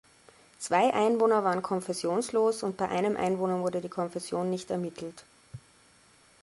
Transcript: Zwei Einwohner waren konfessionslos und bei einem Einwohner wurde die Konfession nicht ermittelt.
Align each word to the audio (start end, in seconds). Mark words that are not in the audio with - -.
Zwei 0.57 0.91
Einwohner 0.95 1.43
waren 1.43 1.61
konfessionslos 1.61 2.63
und 2.63 2.75
bei 2.75 2.89
einem 2.89 3.15
Einwohner 3.15 3.59
wurde 3.59 3.81
die 3.81 3.87
Konfession 3.89 4.49
nicht 4.49 4.71
ermittelt. 4.71 5.25